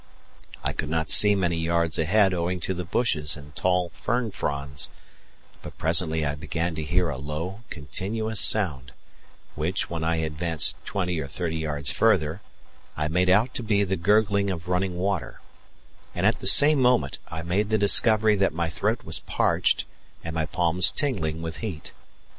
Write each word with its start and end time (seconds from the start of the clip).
I 0.63 0.73
could 0.73 0.89
not 0.89 1.11
see 1.11 1.35
many 1.35 1.57
yards 1.57 1.99
ahead 1.99 2.33
owing 2.33 2.59
to 2.61 2.73
the 2.73 2.83
bushes 2.83 3.37
and 3.37 3.55
tall 3.55 3.89
fern 3.89 4.31
fronds; 4.31 4.89
but 5.61 5.77
presently 5.77 6.25
I 6.25 6.33
began 6.33 6.73
to 6.73 6.83
hear 6.83 7.09
a 7.11 7.19
low, 7.19 7.59
continuous 7.69 8.39
sound, 8.39 8.93
which, 9.53 9.91
when 9.91 10.03
I 10.03 10.17
had 10.17 10.31
advanced 10.31 10.83
twenty 10.85 11.19
or 11.19 11.27
thirty 11.27 11.57
yards 11.57 11.91
further, 11.91 12.41
I 12.97 13.09
made 13.09 13.29
out 13.29 13.53
to 13.53 13.61
be 13.61 13.83
the 13.83 13.95
gurgling 13.95 14.49
of 14.49 14.67
running 14.67 14.97
water; 14.97 15.39
and 16.15 16.25
at 16.25 16.39
the 16.39 16.47
same 16.47 16.81
moment 16.81 17.19
I 17.29 17.43
made 17.43 17.69
the 17.69 17.77
discovery 17.77 18.35
that 18.37 18.53
my 18.53 18.69
throat 18.69 19.03
was 19.03 19.19
parched 19.19 19.85
and 20.23 20.33
my 20.33 20.47
palms 20.47 20.89
tingling 20.89 21.43
with 21.43 21.57
heat. 21.57 21.93